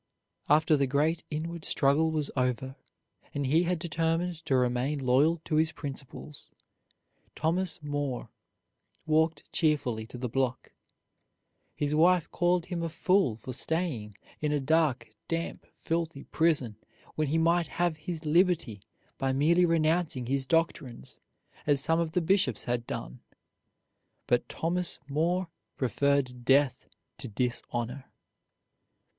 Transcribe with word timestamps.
After 0.49 0.75
the 0.75 0.87
great 0.87 1.23
inward 1.29 1.63
struggle 1.63 2.09
was 2.09 2.31
over, 2.35 2.75
and 3.35 3.45
he 3.45 3.65
had 3.65 3.77
determined 3.77 4.43
to 4.45 4.55
remain 4.55 4.97
loyal 4.97 5.37
to 5.45 5.57
his 5.57 5.71
principles, 5.71 6.49
Thomas 7.35 7.83
More 7.83 8.31
walked 9.05 9.51
cheerfully 9.51 10.07
to 10.07 10.17
the 10.17 10.27
block. 10.27 10.71
His 11.75 11.93
wife 11.93 12.31
called 12.31 12.65
him 12.65 12.81
a 12.81 12.89
fool 12.89 13.35
for 13.35 13.53
staying 13.53 14.17
in 14.41 14.51
a 14.51 14.59
dark, 14.59 15.07
damp, 15.27 15.67
filthy 15.71 16.23
prison 16.23 16.77
when 17.13 17.27
he 17.27 17.37
might 17.37 17.67
have 17.67 17.97
his 17.97 18.25
liberty 18.25 18.81
by 19.19 19.31
merely 19.33 19.67
renouncing 19.67 20.25
his 20.25 20.47
doctrines, 20.47 21.19
as 21.67 21.79
some 21.79 21.99
of 21.99 22.13
the 22.13 22.21
bishops 22.21 22.63
had 22.63 22.87
done. 22.87 23.19
But 24.25 24.49
Thomas 24.49 24.97
More 25.07 25.49
preferred 25.77 26.43
death 26.43 26.87
to 27.19 27.27
dishonor. 27.27 28.05